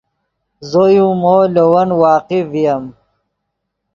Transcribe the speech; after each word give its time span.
زو 0.69 0.83
یو 0.97 1.09
مو 1.21 1.35
لے 1.53 1.63
ون 1.71 1.89
واقف 2.03 2.45
ڤییم 2.53 2.83